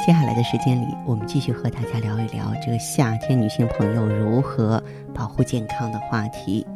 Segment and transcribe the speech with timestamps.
[0.00, 4.82] 接下来的时间里，我们继续和大家聊一聊这个夏天女性朋友如何
[5.14, 6.66] 保护健康的话题。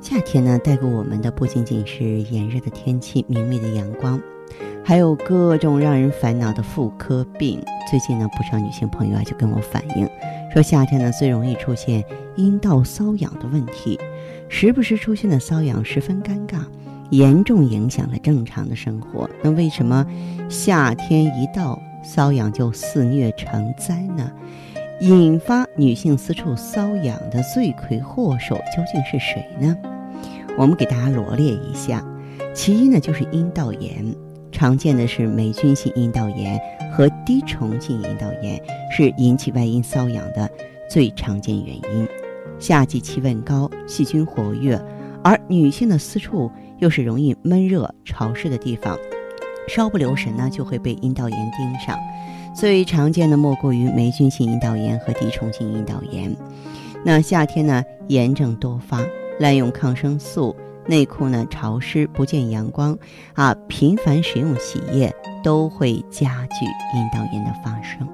[0.00, 4.18] 夏天呢，带给我们的不仅仅是炎热的天气、明媚的阳光，
[4.82, 7.62] 还有各种让人烦恼的妇科病。
[7.90, 10.08] 最近呢，不少女性朋友啊就跟我反映，
[10.52, 12.02] 说夏天呢最容易出现
[12.36, 14.00] 阴道瘙痒的问题，
[14.48, 16.60] 时不时出现的瘙痒十分尴尬。
[17.10, 19.30] 严重影响了正常的生活。
[19.40, 20.04] 那为什么
[20.48, 24.30] 夏天一到，瘙痒就肆虐成灾呢？
[25.00, 29.76] 引发女性私处瘙痒的罪魁祸首究竟是谁呢？
[30.56, 32.04] 我们给大家罗列一下。
[32.54, 34.14] 其一呢，就是阴道炎，
[34.50, 36.58] 常见的是霉菌性阴道炎
[36.92, 40.48] 和滴虫性阴道炎，是引起外阴瘙痒的
[40.88, 42.08] 最常见原因。
[42.58, 44.80] 夏季气温高，细菌活跃，
[45.22, 46.50] 而女性的私处。
[46.78, 48.98] 又是容易闷热潮湿的地方，
[49.68, 51.98] 稍不留神呢，就会被阴道炎盯上。
[52.54, 56.34] 最常见的莫过于霉菌性阴道炎和滴虫性阴道炎。
[57.04, 59.00] 那夏天呢，炎症多发，
[59.38, 60.54] 滥用抗生素，
[60.86, 62.96] 内裤呢潮湿不见阳光，
[63.34, 66.64] 啊，频繁使用洗液，都会加剧
[66.96, 68.08] 阴道炎的发生。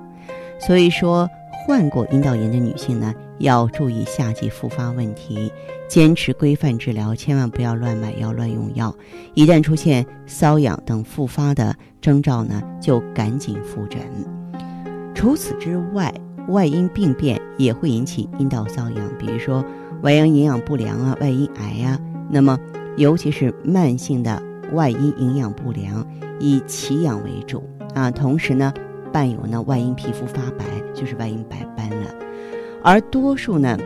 [0.58, 1.28] 所以说。
[1.64, 5.52] 患过阴道炎的女性呢，要注意夏季复发问题，
[5.88, 8.92] 坚持规范治疗，千万不要乱买药、乱用药。
[9.34, 14.00] 一旦出现瘙痒等复发的征兆呢，就赶紧复诊。
[15.14, 16.12] 除此之外，
[16.48, 19.64] 外阴病变也会引起阴道瘙痒，比如说
[20.02, 21.96] 外阴营养不良啊、外阴癌呀。
[22.28, 22.58] 那么，
[22.96, 26.04] 尤其是慢性的外阴营养不良，
[26.40, 27.62] 以奇痒为主
[27.94, 28.10] 啊。
[28.10, 28.74] 同时呢。
[29.12, 30.64] 伴有呢外阴皮肤发白，
[30.94, 32.14] 就是外阴白斑了。
[32.82, 33.78] 而多数呢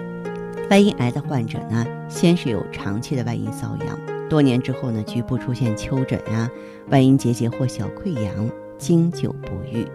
[0.71, 3.99] 外阴癌的患者呢，先是有长期的外阴瘙痒，
[4.29, 6.51] 多年之后呢，局部出现丘疹啊、
[6.89, 9.87] 外阴结节或小溃疡，经久不愈。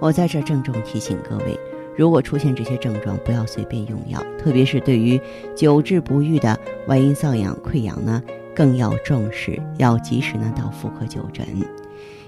[0.00, 1.58] 我在这郑重提醒各位，
[1.96, 5.18] 如果出现这些症状，不要随便用药，特别是对于
[5.54, 6.58] 久治不愈的
[6.88, 8.22] 外阴瘙痒、溃疡呢，
[8.54, 11.46] 更要重视，要及时呢到妇科就诊。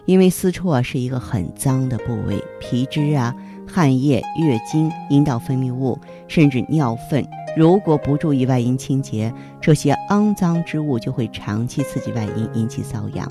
[0.06, 3.34] 因为私处啊是一个很脏的部位，皮脂啊、
[3.66, 13.30] 汗液、月经、阴道分泌物，甚至尿粪，如果不注意外阴清洁，这些肮脏之物就会长期刺激外阴，引起瘙痒。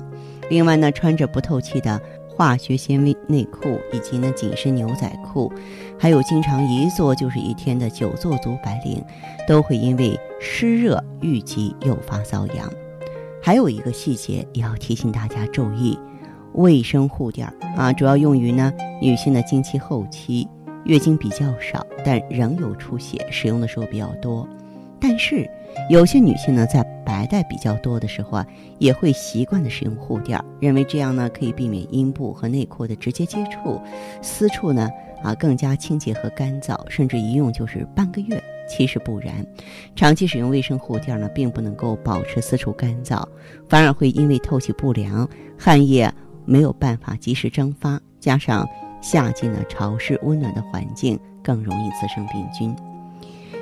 [0.50, 5.50] 另外呢，穿着不透气的化学纤维内裤，以及呢紧身牛仔裤，
[5.98, 9.02] 还有经常一坐就是一天的久坐族白领，
[9.48, 12.70] 都会因为湿热郁积诱发瘙痒。
[13.42, 15.98] 还有一个细节也要提醒大家注意。
[16.56, 17.46] 卫生护垫
[17.76, 20.48] 啊，主要用于呢女性的经期后期，
[20.84, 24.46] 月经比较少，但仍有出血，使用的时候比较多。
[24.98, 25.48] 但是
[25.90, 28.46] 有些女性呢，在白带比较多的时候啊，
[28.78, 33.78] 也会习惯的使用护垫，认为这样呢可以避免阴部和内裤的直接接触，
[34.22, 34.90] 私处呢
[35.22, 38.42] 啊更加清洁和干燥，甚至一用就是半个月。
[38.68, 39.46] 其实不然，
[39.94, 43.22] 长期使用卫生护垫呢，并不能够保持私处干燥，
[43.68, 45.28] 反而会因为透气不良，
[45.58, 46.12] 汗液。
[46.46, 48.66] 没有办法及时蒸发，加上
[49.02, 52.74] 夏季呢潮湿温暖的环境，更容易滋生病菌。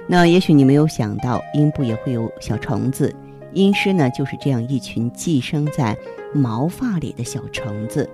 [0.06, 3.15] 那也许你没有想到，阴部也会有小虫子，
[3.55, 5.97] 阴虱呢就是这样一群寄生在
[6.34, 8.09] 毛发里的小虫子，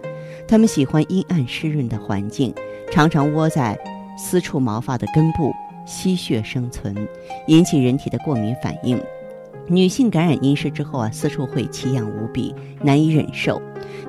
[0.46, 2.54] 它们喜欢阴暗湿润的环境，
[2.92, 3.76] 常常窝在
[4.16, 5.52] 私处毛发的根部
[5.84, 6.94] 吸血生存，
[7.48, 9.00] 引起人体的过敏反应。
[9.66, 13.60] 女性感染阴虱之后啊，私处会奇痒无比，难以忍受。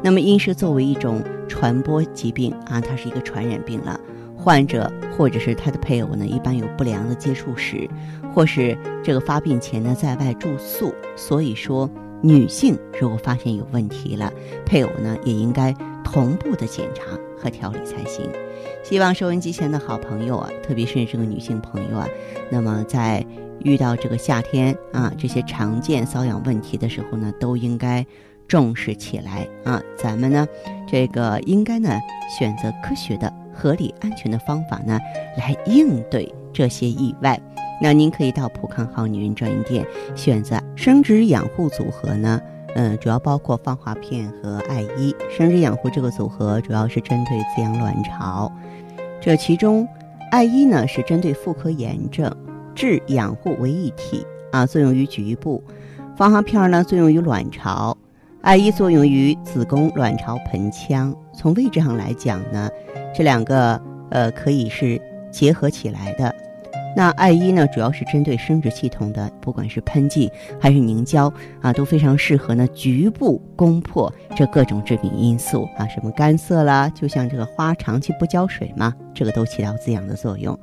[0.01, 3.99] 那么阴湿作为一种传播疾病啊，它是一个传染病了。
[4.35, 7.87] 患者或者是他的配偶呢，一般有不良的接触史，
[8.33, 10.93] 或是这个发病前呢在外住宿。
[11.15, 11.89] 所以说，
[12.21, 14.33] 女性如果发现有问题了，
[14.65, 15.71] 配偶呢也应该
[16.03, 17.03] 同步的检查
[17.37, 18.27] 和调理才行。
[18.83, 22.07] 希望收音机前的好朋友啊，特别是这个女性朋友啊，
[22.49, 23.25] 那么在。
[23.63, 28.03] 遇到这个夏天啊，这些常见瘙痒问题的时候呢，都应该
[28.47, 29.81] 重视起来啊。
[29.97, 30.47] 咱们呢，
[30.87, 31.99] 这个应该呢
[32.29, 34.99] 选择科学的、合理、安全的方法呢，
[35.37, 37.39] 来应对这些意外。
[37.81, 39.83] 那您可以到普康好女人专营店
[40.15, 42.39] 选择生殖养护组合呢，
[42.75, 45.15] 嗯，主要包括芳华片和艾依。
[45.35, 48.51] 生殖养护这个组合主要是针对滋养卵巢，
[49.19, 49.87] 这其中，
[50.29, 52.31] 艾依呢是针对妇科炎症，
[52.75, 55.59] 治养护为一体啊，作用于局部；
[56.15, 57.97] 芳华片呢作用于卵巢，
[58.41, 61.15] 艾依作用于子宫、卵巢、盆腔。
[61.31, 62.69] 从位置上来讲呢，
[63.13, 63.79] 这两个
[64.09, 64.99] 呃可以是
[65.31, 66.33] 结合起来的。
[66.95, 70.29] 那艾依呢，主要是针对生殖系统的，不管是喷剂
[70.59, 80.57] 还是凝胶啊，都非常适合呢局部攻破这各种致病因素啊，什么干涩啦，就像这个花长期不浇水嘛，这个都起到滋养的作用。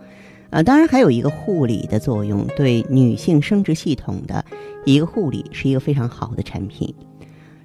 [0.50, 4.44] 呃，当然还有一个护理的作用，对女性生殖系统的
[4.84, 6.92] 一个护理是一个非常好的产品。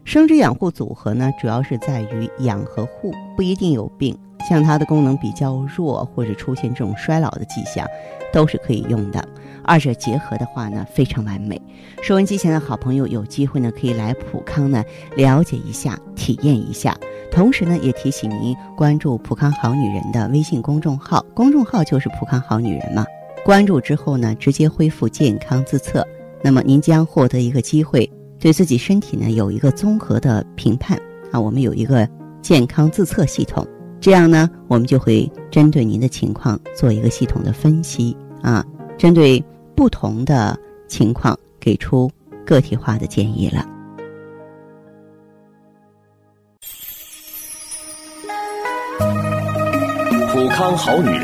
[0.06, 4.18] 生殖养护组合呢，主要是在于养和护，不一定有病。
[4.48, 7.88] 像它的功能比较弱，或者出现这种衰老的迹象，
[8.34, 9.26] 都是可以用的。
[9.64, 11.60] 二者结合的话呢，非常完美。
[12.02, 14.84] 收音机前的好朋友有机会呢，可以来普康呢
[15.16, 16.94] 了解一下、体验一下。
[17.32, 23.06] 同时呢，也提醒您关注普康好女人的微信公众号，公众号就是普康好女人嘛。
[23.46, 26.06] 关注之后呢，直接恢复健康自测，
[26.42, 28.12] 那么您将获得一个机会，
[28.44, 31.00] 对自己身体呢有一个综合的评判
[31.32, 31.40] 啊。
[31.40, 32.06] 我们有一个
[32.42, 33.66] 健康自测系统。
[34.02, 38.62] 这样呢，我们就会针对您的情况做一个系统的分析啊，
[38.98, 39.42] 针对
[39.78, 40.60] 不同的
[40.90, 42.12] 情况给出
[42.46, 43.66] 个体化的建议了。
[50.34, 51.24] 普康好女人，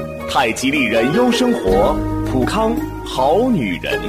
[0.33, 1.93] 太极丽人优生活，
[2.25, 2.73] 普康
[3.05, 3.99] 好女人。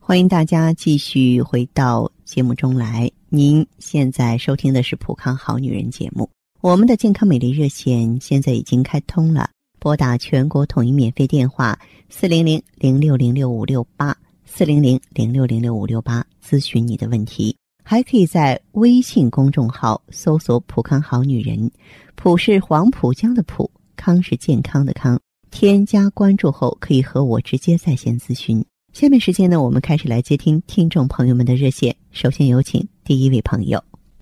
[0.00, 3.08] 欢迎大家继续回到节目中来。
[3.28, 6.28] 您现在收听的是《普康好女人》节目。
[6.62, 11.78] 我们的健康美丽热线现在已经开通了，拨打全国统一免费电话
[12.08, 17.55] 四零零零六零六五六八四零零零六零六五六八咨询你的问题。
[17.88, 21.70] 还可以在微信公众号搜索“普康好女人”，
[22.16, 25.16] 普是黄浦江的浦，康是健康的康。
[25.52, 28.64] 添加关注后，可以和我直接在线咨询。
[28.92, 31.94] 下面时间呢，我们开始来接听听众朋友们的热线。
[32.10, 33.80] 首先有请第一位朋友。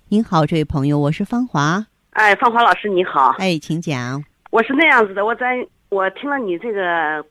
[0.09, 1.83] 您好，这位朋友，我是芳华。
[2.11, 3.33] 哎，芳华老师你好。
[3.39, 4.23] 哎，请讲。
[4.51, 7.25] 我是那样子的，我在我听了你这个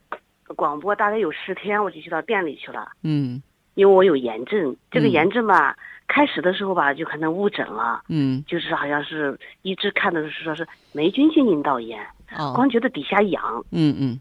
[0.56, 2.90] 广播大概有十天，我就去到店里去了。
[3.04, 3.40] 嗯。
[3.74, 5.76] 因为我有炎症，这个炎症吧，
[6.08, 8.02] 开始的时候吧就可能误诊了。
[8.08, 8.44] 嗯。
[8.46, 12.00] 就是好像是一直看的是说是霉菌性阴道炎。
[12.36, 12.52] 哦。
[12.54, 13.42] 光觉得底下痒。
[13.70, 14.20] 嗯嗯。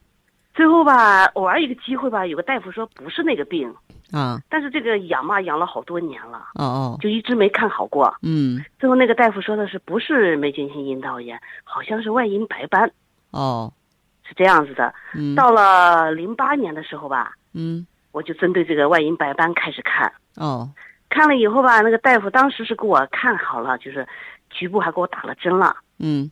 [0.56, 3.74] 最后吧，偶尔一个机会吧，有个大夫说不是那个病，
[4.12, 12.88] 啊，但是这个痒嘛痒了好多年了，哦哦，就一直没看好过，嗯，最后那个大夫说的是不是霉菌性阴道炎，好像是外阴白斑，
[13.32, 13.74] 哦，
[14.22, 20.70] 是这样子的，嗯，到了零八年的时候吧，嗯，我就针对这个外阴白斑开始看，哦，
[21.14, 24.08] 看了以后吧，那个大夫当时是给我看好了，就是
[24.50, 26.32] 局部还给我打了针了，嗯，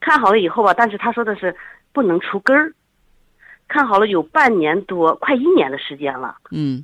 [0.00, 1.54] 看好了以后吧，但是他说的是
[1.92, 2.72] 不能除根儿。
[3.68, 6.34] 看好了有半年多，快一年的时间了。
[6.50, 6.82] 嗯，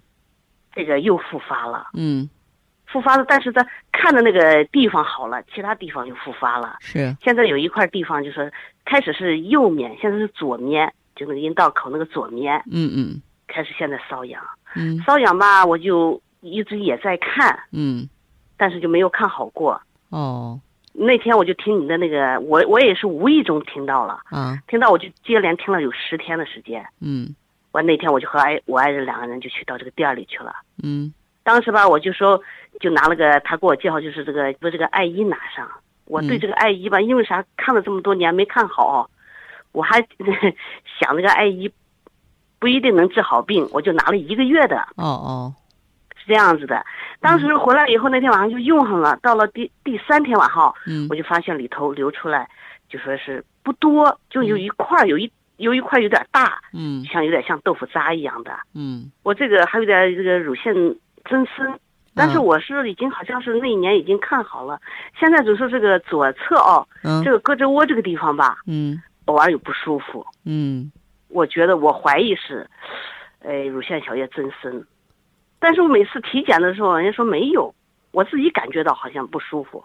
[0.75, 1.89] 这个又复发了。
[1.95, 2.29] 嗯，
[2.87, 6.77] 复发了，但是在看的那个地方好了，其他地方又复发了。
[6.81, 7.17] 是。
[7.23, 8.53] 现在有一块地方，就是
[8.85, 12.63] 开始是右面，现在是左面，就那个阴道口那个左面。
[12.71, 13.23] 嗯嗯。
[13.47, 14.43] 开始现在瘙痒。
[14.75, 14.99] 嗯。
[15.01, 17.59] 瘙痒吧，我就一直也在看。
[17.73, 18.09] 嗯。
[18.57, 19.81] 但是就没有看好过。
[20.11, 20.61] 哦。
[20.93, 26.85] 那天我就听你的那个，我我也是无意中听到了啊，听到我就接连听了有十天的时间。
[27.01, 27.33] 嗯，
[27.71, 30.53] 完那天我就和爱我爱人两个人就去到这个店里去了。
[30.83, 32.43] 嗯，当时吧，我就说
[32.81, 35.67] 就拿了个他给我介绍，就是这个把这个艾依拿上。
[36.07, 39.09] 我对这个艾依吧，因为啥看了这么多年没看好，
[39.71, 40.01] 我还
[40.99, 41.71] 想这个艾依
[42.59, 44.77] 不一定能治好病，我就拿了一个月的。
[44.97, 45.55] 哦哦。
[46.21, 46.85] 是这样子的，
[47.19, 52.47] 当时回来以后那天晚上就用上了，到了第第三天晚上，嗯，我就发现里头流出来，
[52.91, 60.75] 就说是不多，就有一块有一有一块有点大，嗯，像有点像豆腐渣一样的，嗯，我这个还有点这个乳腺
[61.29, 61.79] 增生，
[62.15, 64.79] 但是我是已经好像是那一年已经看好了，
[65.19, 70.93] 现在就是这个左侧哦，嗯，这个胳肢窝这个地方吧，嗯，偶尔有不舒服，嗯，
[71.29, 72.69] 我觉得我怀疑是。
[73.43, 74.85] 呃，乳腺小叶增生。
[75.61, 77.73] 但是我每次体检的时候，人家说没有，
[78.11, 79.85] 我自己感觉到好像不舒服。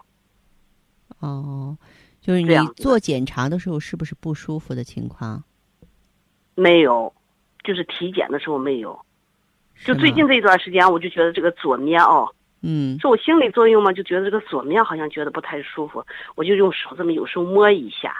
[1.20, 1.78] 哦，
[2.22, 5.44] 就是你做检查的时候是不是不舒服的情况？
[6.56, 7.14] 没有，
[7.64, 8.98] 就是体检的时候没有。
[9.84, 16.02] 就最近这一段时间，我就觉得这个左面哦，嗯是我心理作用嘛，就觉得这个左面好像觉得不太舒服，
[16.36, 18.16] 我就用手这么有时候摸一下，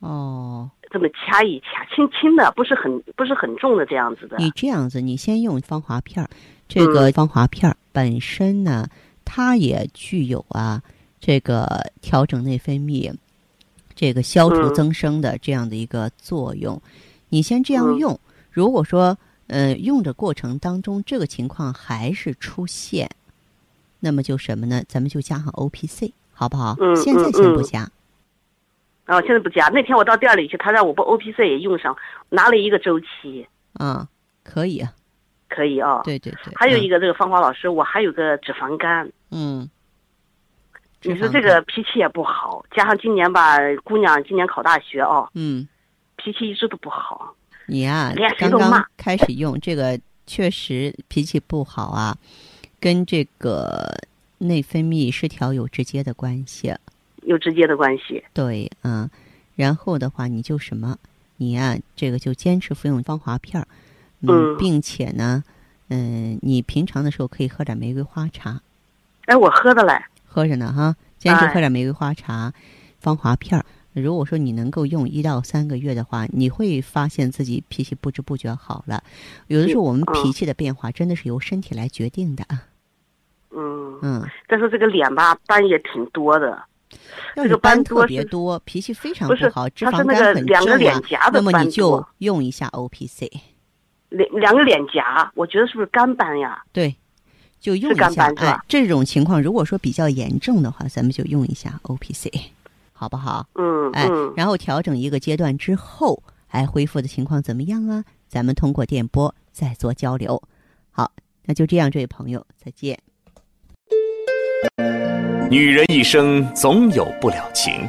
[0.00, 4.36] 哦，这么掐一掐，轻轻的，不是很不是很重的这样子的。
[4.38, 6.28] 你这样子，你先用芳华片儿，
[6.68, 8.86] 这个嗯芳华片儿本身呢，
[9.24, 10.82] 它也具有啊
[11.20, 13.12] 这个调整内分泌、
[13.94, 16.80] 这个消除嗯增生的这样的一个作用。
[17.28, 18.20] 你先这样嗯用，
[18.50, 23.10] 如果说呃用的过程当中这个情况还是出现，
[24.00, 24.82] 那么就什么呢？
[24.86, 26.76] 咱们就加上 O P C，好不好？
[26.80, 27.80] 嗯现在先不加。
[27.80, 27.90] 然
[29.08, 31.96] 后现在不加，那天我到店里去，他让我把 O P C 也用上，
[32.28, 34.06] 拿了一个周期，啊，
[34.44, 34.92] 可以啊，
[35.48, 36.54] 可以啊、对对对。
[36.54, 39.68] 还有一个，这个芳华老师，我还有个脂肪肝，嗯，
[41.02, 45.66] 你说这个脾气也不好，加上今年吧，姑娘今年考大学哦，嗯，
[46.16, 47.34] 脾气一直都不好。
[47.66, 52.16] 你呀、连谁刚刚都骂开始用这个，确实脾气不好啊，
[52.80, 53.88] 跟这个
[54.38, 56.74] 内分泌失调有直接的关系。
[57.22, 58.22] 有直接的关系。
[58.32, 59.08] 对，嗯，
[59.56, 60.96] 然后的话，你就什么，
[61.36, 63.66] 你呀、这个就坚持服用芳华片儿，
[64.22, 65.42] 嗯并且呢，
[65.88, 68.60] 嗯、你平常的时候可以喝点玫瑰花茶，
[69.26, 72.52] 哎，我喝的嘞，喝着呢哈，坚持哎喝点玫瑰花茶、
[72.98, 73.64] 芳华片儿。
[73.92, 79.04] 如果说你能够用一到三个月的话，你会发现自己脾气不知不觉好了。
[79.48, 82.42] 有的时候我们嗯脾气的变化真的是由身体来决定的。
[83.50, 86.64] 嗯，嗯，但是这个脸吧斑也挺多的，
[87.34, 93.30] 这个斑斑特别多，脾气非常不是好，脂肪肝很两个重那么你就用一下 O P C，
[94.10, 96.62] 两两个脸颊，我觉得是不是干斑呀？
[96.72, 96.94] 对，
[97.58, 98.26] 就用一干下。
[98.26, 102.30] 哎斑，这种情况如果说比较严重的话，咱们就用一下 O P C，
[102.92, 103.46] 好不好？
[103.54, 108.04] 嗯哎，嗯，然后调整一个阶段之后，哎，恢复的情况怎么样啊？
[108.28, 110.42] 咱们通过电波再做交流。
[110.90, 111.12] 好，
[111.46, 112.98] 那就这样，这位朋友，再见。
[115.52, 117.86] 女人一生总有不了情，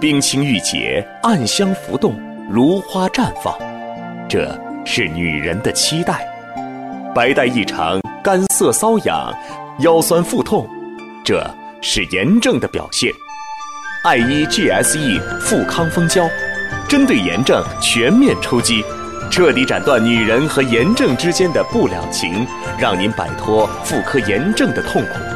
[0.00, 2.18] 冰清玉洁，暗香浮动，
[2.50, 3.54] 如花绽放，
[4.26, 6.26] 这是女人的期待。
[7.14, 9.30] 白带异常，干涩瘙痒，
[9.80, 10.66] 腰酸腹痛，
[11.22, 11.46] 这
[11.82, 13.12] 是炎症的表现。
[14.02, 16.26] 爱依 GSE 富康蜂胶，
[16.88, 18.82] 针对炎症全面出击，
[19.30, 22.46] 彻底斩断女人和炎症之间的不了情，
[22.78, 25.35] 让您摆脱妇科炎症的痛苦。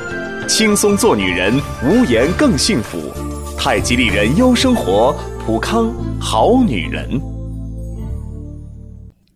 [0.52, 1.54] 轻松做女人，
[1.85, 2.99] 无言更幸福。
[3.57, 7.09] 太极丽人优生活，普康好女人。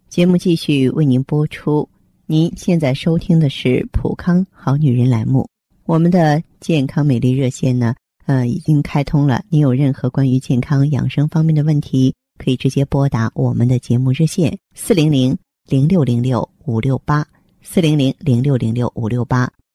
[0.09, 1.88] 节目继续为您播出。
[2.26, 5.49] 您现在收听的是《普康好女人》栏目。
[5.87, 7.94] 我们的健康美丽热线呢，
[8.26, 9.44] 呃，已经开通了。
[9.49, 12.12] 您有任何关于健康养生方面的问题，
[12.44, 17.25] 可以直接拨打我们的节目热线四零零零六零六五六八
[17.62, 19.49] 四零零零六零六五六八，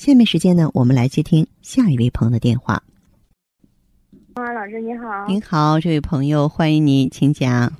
[0.00, 2.80] 下面时间呢，我们来接听下一位朋友的电话。
[4.32, 5.26] 啊，老师你好。
[5.28, 7.70] 您好，这位朋友，欢迎您，请讲。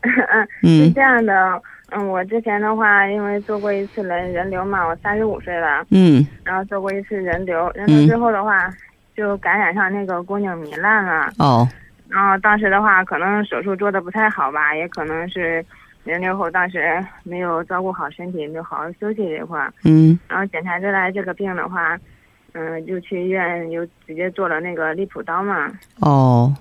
[0.00, 8.74] 嗯，是嗯这样的，嗯，我之前的话，因为做过一次人人流嘛，我三十五岁了，嗯然后做过一次人流，人流之后的话，
[9.14, 11.30] 就感染上那个宫颈糜烂了。
[11.36, 11.68] 哦
[12.08, 15.62] 然后当时的话，可能手术做的不太好吧，也可能是
[16.04, 19.72] 人流后当时没有照顾好身体，没有好好休息这块儿。
[19.84, 21.98] 嗯然后检查出来这个病的话，
[22.52, 25.70] 嗯，就去医院又直接做了那个利普刀嘛。
[26.00, 26.54] 哦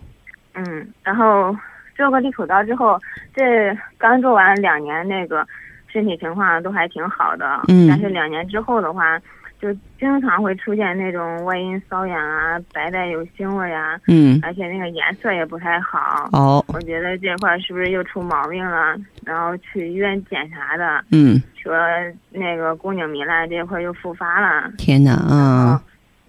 [0.54, 1.56] 嗯，然后
[1.96, 3.00] 做过利普刀之后，
[3.34, 5.48] 这刚做完两年，那个
[5.88, 7.62] 身体情况都还挺好的。
[7.68, 9.20] 嗯但是两年之后的话，
[9.60, 16.30] 就经常会出现那种外阴瘙痒啊，白带有腥味啊，嗯而且那个颜色也不太好。
[16.32, 18.96] 哦我觉得这块儿是不是又出毛病了？
[19.26, 21.76] 然后去医院检查的，嗯，说
[22.32, 24.72] 那个宫颈糜烂这块又复发了。
[24.78, 25.82] 天哪啊！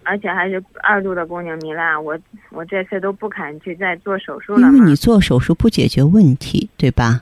[0.05, 2.19] 而且还是二度的宫颈糜烂，我
[2.51, 4.61] 我这次都不敢去再做手术了。
[4.61, 7.21] 因为你做手术不解决问题，对吧？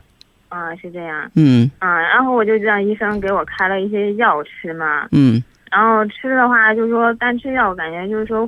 [0.49, 1.29] 啊，是这样。
[1.35, 8.47] 嗯啊，然后我就让医生给我开了一些药吃嘛，嗯然后吃的话就是说单吃药感觉就是说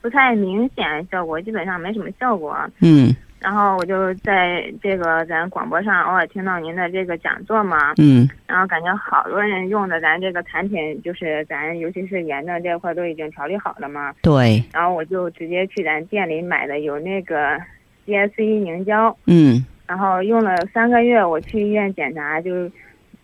[0.00, 2.56] 不太明显效果，基本上没什么效果。
[2.80, 3.14] 嗯。
[3.40, 8.28] 然后我就在这个咱广播上偶尔听到您的这个讲座嘛，嗯。
[8.46, 14.12] 然后感觉好多人用的咱这个产品，就是咱尤其是炎症这块都已经调理好了嘛。
[14.20, 17.58] 对，然后我就直接去咱店里买的有那个
[18.06, 19.64] GSE 凝胶，嗯。
[19.86, 22.70] 然后用了三个月，我去医院检查，就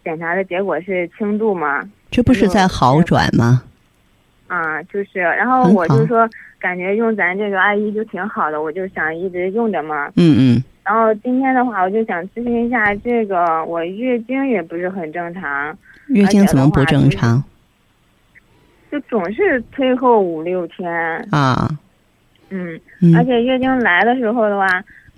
[0.03, 3.63] 检查的结果是轻度嘛，这不是在好转吗？
[4.49, 10.07] 啊，就是，然后我就说感觉用咱这个艾依就挺好的，我就想一直用着嘛。
[10.17, 17.43] 嗯嗯然后今天的话，我就想咨询一下这个，我月经也不是很正常，月经怎么不正常
[18.89, 20.89] 就总是推后五六天，
[21.33, 21.69] 啊？
[22.51, 24.67] 嗯，嗯而且月经来的时候的话，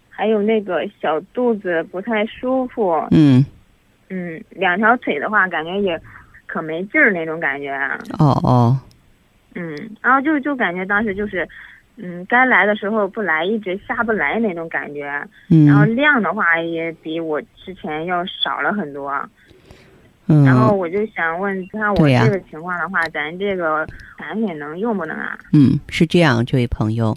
[0.08, 3.44] 还有那个小肚子不太舒服，嗯
[4.08, 6.00] 嗯，两条腿的话感觉也
[6.48, 7.70] 可没劲儿那种感觉，
[8.18, 8.76] 哦哦。
[9.54, 11.48] 嗯，然后就就感觉当时就是，
[11.96, 15.10] 嗯，该来的时候不来，一直下不来那种感觉，
[15.50, 15.66] 嗯。
[15.66, 19.10] 然后嗯量的话也比我之前要少了很多，
[20.26, 23.86] 嗯，然后我就想问，像我这个情况的话，咱这个
[24.16, 25.38] 产品能用不能啊？
[25.52, 27.16] 嗯，是这样，这位朋友。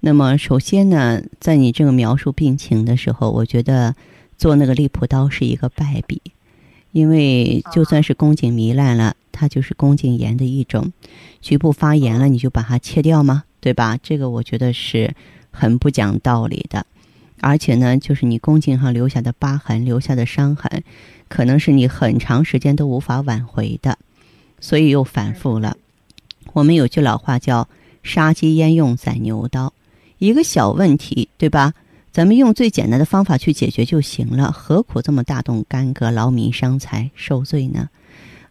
[0.00, 3.94] 那么，首先呢，在你这个描述病情的时候，我觉得
[4.36, 6.20] 做那个利普刀是一个败笔，
[6.92, 10.92] 因为就算是宫颈糜烂了，它就是宫颈炎的一种，
[11.40, 13.44] 局部发炎了，你就把它切掉吗？
[13.60, 13.98] 对吧？
[14.02, 15.14] 这个我觉得是
[15.50, 16.86] 很不讲道理的。
[17.40, 20.82] 而且呢，就是你宫颈上留下的疤痕、留下的伤痕，
[21.28, 23.98] 可能是你很长时间都无法挽回的，
[24.60, 25.76] 所以又反复了。
[26.52, 27.68] 我们有句老话叫
[28.02, 29.72] “杀鸡焉用宰牛刀”，
[30.18, 31.72] 一个小问题，对吧？
[32.12, 37.88] 咱们用最简单的方法去解决就行了，何苦这么大动干戈、劳民伤财、受罪呢？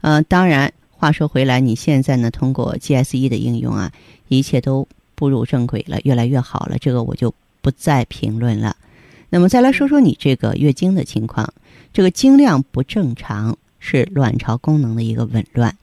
[0.01, 3.92] 呃，当然，话说回来，你现在呢，通过 GSE 的应用啊，
[4.30, 8.77] 一切都步入正轨了，越来越好了，这个我就不再评论了。
[9.29, 11.53] 那么再来说说你这个月经的情况，
[11.92, 15.75] 这个经量不正常是卵巢功能的一个紊乱，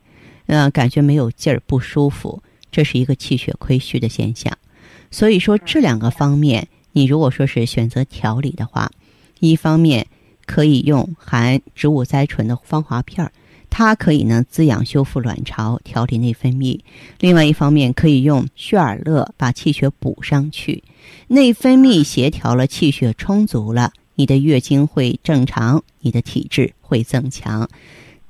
[0.46, 4.56] 呃，感觉没有劲儿，不舒服，这是一个气血亏虚的现象。
[5.10, 8.90] 所以说这两个方面，你如果说是选择调理的话，
[9.38, 10.06] 一方面
[10.46, 13.30] 可以用含植物甾醇的芳华片儿，
[13.68, 16.80] 它可以呢滋养修复卵巢，调理内分泌；
[17.20, 20.82] 另外一方面可以用血尔乐把气血补上去，
[21.28, 27.68] 内分泌协调了，气血充足了，你的月经会正常，你的体质会增强。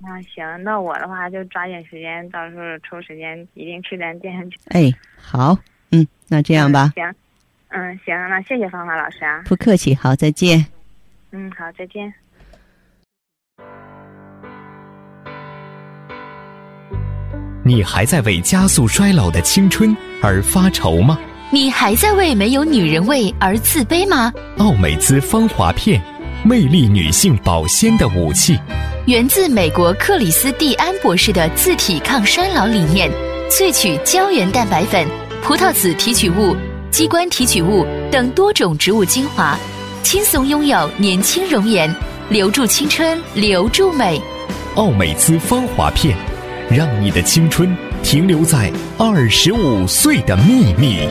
[0.00, 4.58] 那行，那我的话就抓紧时间，到时候抽时间一定去咱店去。
[4.70, 5.56] 哎，好，
[5.92, 7.14] 嗯，那这样吧，嗯行，
[7.78, 9.42] 嗯，行，那谢谢芳华老师啊。
[9.44, 10.64] 不客气，好，再见。
[11.30, 12.10] 嗯，好，再见。
[17.62, 21.18] 你还在为加速衰老的青春而发愁吗？
[21.50, 24.32] 你还在为没有女人味而自卑吗？
[24.56, 26.00] 奥美姿芳华片，
[26.42, 28.58] 魅力女性保鲜的武器。
[29.06, 33.10] 源自美国克里斯蒂安博士的自体抗衰老理念，
[33.50, 35.06] 萃取胶原蛋白粉、
[35.42, 36.56] 葡萄籽提取物、
[36.96, 39.54] 鸡冠提取物等多种植物精华，
[40.02, 41.94] 轻松拥有年轻容颜，
[42.30, 44.18] 留住青春，留住美。
[44.76, 46.16] 奥美姿芳华片，
[46.70, 51.06] 让你的青春停留在二十五岁的秘密。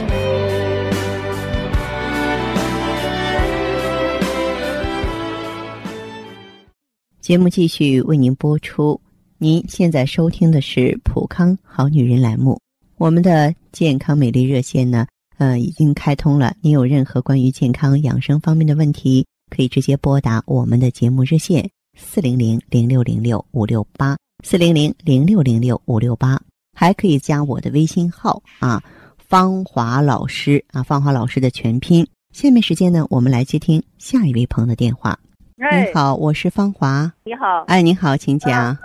[7.22, 9.00] 节目继续为您播出。
[9.38, 12.60] 您现在收听的是普康好女人栏目，
[12.98, 15.06] 我们的健康美丽热线呢，
[15.38, 16.56] 呃，已经开通了。
[16.62, 26.42] 您有任何关于健康养生方面的问题，可以直接拨打我们的节目热线四零零零六零六五六八四零零零六零六五六八，
[26.74, 28.82] 还可以加我的微信号啊，
[29.18, 32.08] 芳华老师啊，芳华老师的全拼。
[32.34, 35.18] 下面时间呢，我们来接听下一位朋友的电话。
[35.58, 37.12] 哎您，好，我是芳华。
[37.24, 38.78] 你好，哎，你好，请讲。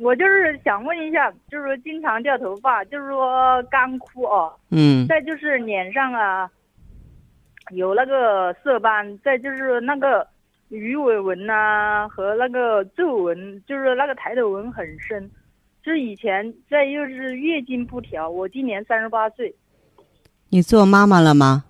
[0.00, 6.50] 我就是想问一下，就是说经常掉头发，就是说干枯哦，嗯再就是脸上啊
[7.70, 10.26] 有那个色斑，再就是那个
[10.68, 15.30] 鱼尾纹呐、和那个皱纹，就是那个抬头纹很深。
[15.82, 19.54] 就是以前，再又是月经不调，我今年三十八岁，
[20.48, 21.64] 你做妈妈了吗？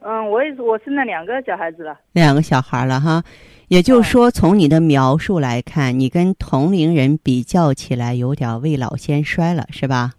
[0.00, 3.22] 嗯，我也是，我生了两个小孩子了，两个小孩了哈，
[3.70, 10.10] 也就是说，从你的描述来看，你跟同龄人比较起来，有点未老先衰了，是吧？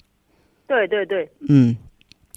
[0.69, 1.75] 对对对，嗯，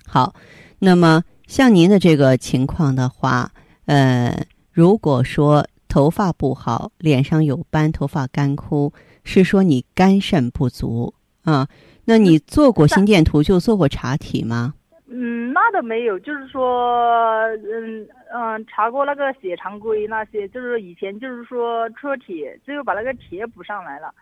[0.05, 0.35] 好。
[0.81, 3.53] 那么像您的这个情况的话，
[3.85, 11.69] 呃，如果说头发不好，脸上有斑，头发干枯，是说你肝肾不足啊？
[12.07, 14.75] 那你做过心电图，就做过查体吗？
[15.17, 17.41] 嗯，那倒没有，就是说，
[17.73, 24.13] 嗯嗯，查过那个血常规那些，就是以前就是说测铁，最后把那个铁补上来了，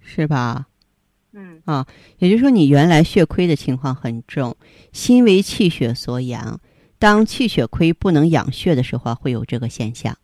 [0.00, 0.66] 是吧？
[1.32, 1.84] 嗯啊，
[2.18, 4.56] 也就是说你原来血亏的情况很重，
[4.92, 6.60] 心为气血所养，
[7.00, 10.16] 当气血亏不能养血的时候，会有这个现象。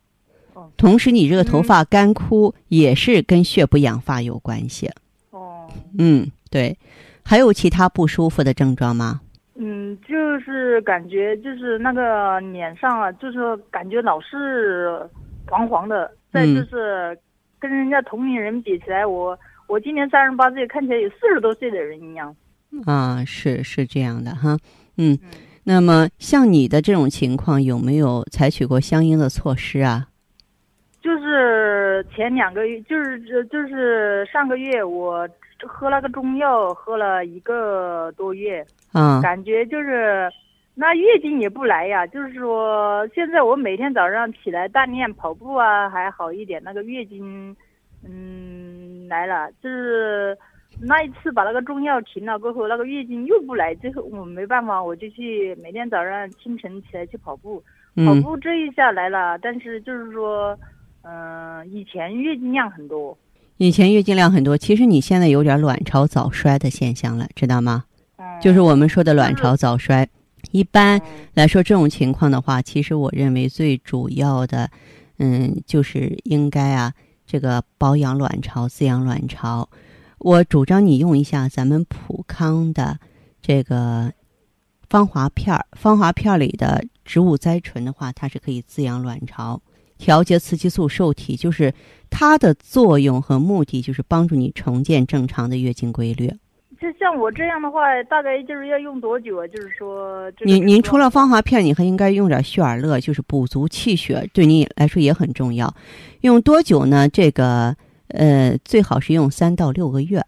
[0.53, 4.89] 哦同时，你这个头发干枯也是跟血不养发有关系。
[5.31, 6.77] 哦，嗯，对。
[7.23, 9.19] 还有其他不舒服的症状吗？
[9.55, 15.01] 嗯，就是感觉就是那个脸上啊，就是感觉老是
[15.47, 17.17] 黄黄的，再嗯就是
[17.59, 19.37] 跟人家同龄人比起来，我
[19.67, 22.35] 我今年三十八岁，看起来有四十多岁的人一样。
[22.85, 24.57] 啊，是是这样的哈，
[24.97, 25.13] 嗯。
[25.13, 25.19] 嗯
[25.67, 30.05] 那么像你的这种情况，有没有采取过相应的措施啊？
[31.01, 35.27] 就是前两个月，就是就是上个月我
[35.67, 40.29] 喝那个中药，喝了一个多月，嗯，感觉就是
[40.73, 42.05] 那月经也不来呀。
[42.07, 46.61] 就是说，现在我每天早上起来锻炼跑步啊，还好一点。
[46.63, 47.55] 那个月经，
[48.07, 50.37] 嗯，来了，就是
[50.81, 57.63] 那一次把那个中药停了过后，那个月经又不来，最后我没办法，我就去每天早上清晨起来去跑步。
[57.95, 60.53] 跑嗯步这一下来了，但是就是说，
[61.03, 63.17] 嗯、以前月经量很多，
[63.57, 67.85] 以前月经量很多，其实你现在有点卵巢早衰的现象了，知道吗？
[68.17, 70.07] 嗯，就是我们说的卵巢早衰。
[70.51, 74.69] 一般嗯来说，这种情况的话，其实我认为最主要的，
[75.19, 76.93] 嗯，就是应该啊，
[77.25, 79.67] 这个保养卵巢、滋养卵巢。
[80.19, 82.99] 我主张你用一下咱们普康的
[83.41, 84.11] 这个
[84.89, 89.61] 芳华片儿，芳华片儿里的植物甾醇的话，它是可以滋养卵巢、
[89.97, 91.73] 调节雌激素受体，就是
[92.09, 96.31] 它的作用和目的就是帮助你重建正常的月经规律。
[96.79, 99.47] 就像我这样的话，大概就是要用多久啊？
[99.47, 105.73] 就是说，您您除了芳华片，你还应该用点血尔乐，就是补足气血，对你来说也很重要。
[106.21, 107.07] 用多久呢？
[107.07, 107.75] 这个
[108.09, 110.21] 呃，最好是用三到六个月，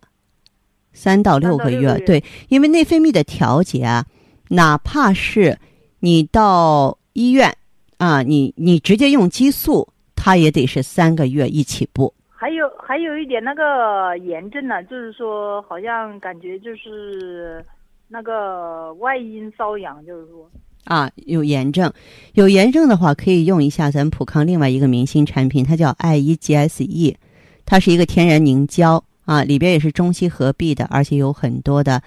[0.94, 1.70] 三到六个月。
[1.70, 4.06] 三到六个月对，因为内分泌的调节啊，
[4.50, 5.60] 哪怕是
[6.00, 7.56] 你到医院
[7.98, 12.14] 啊，你你直接用激素，它也得是三个月一起步。
[12.30, 17.66] 还有还有一点那个炎症呢，就是说好像感觉就是
[18.08, 20.48] 那个外阴瘙痒，就是说，
[20.84, 21.92] 啊，有炎症，
[22.34, 27.18] 有炎症的话，可以用一下咱们普康另外一个明星产品，它叫 I E G S E，
[27.66, 32.00] 它是一个天然凝胶啊，里边也是中西合璧的，而且有很多的，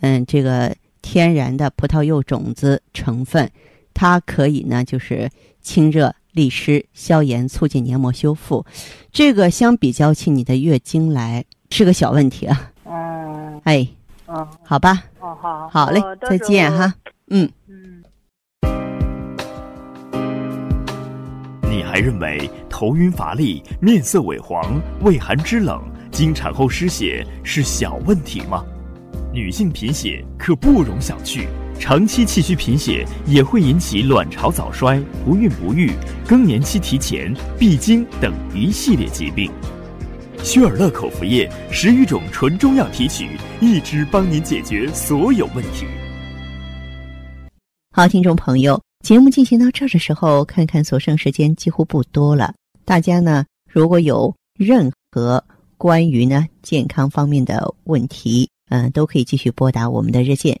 [0.00, 3.50] 嗯，这个天然的葡萄柚种子成分，
[3.94, 8.64] 它可以呢就是清热利湿、消炎、促进黏膜修复。
[9.10, 13.86] 这个相比较起你的月经来是个小问题啊，嗯哎，
[14.26, 16.94] 嗯，好吧，哦好，好嘞再见哈，
[17.28, 17.50] 嗯。
[17.68, 18.02] 嗯。
[21.70, 28.64] 你还认为头晕乏力、面色萎黄、畏寒肢冷、经产后失血是小问题吗？
[29.32, 31.46] 女性贫血可不容小觑，
[31.82, 35.90] 长期气虚贫血也会引起卵巢早衰、不孕不育、
[36.28, 39.50] 更年期提前、闭经等一系列疾病。
[40.44, 45.84] 薛尔乐口服液十余种纯中药提取，一支帮您解决所有问题。
[47.90, 52.54] 好，听众朋友，节目进行到这儿的时候，看看所剩时间几乎不多了。
[52.84, 55.42] 大家呢，如果有任何
[55.76, 60.60] 关于呢健康方面的问题，嗯、都可以继续拨打我们的热线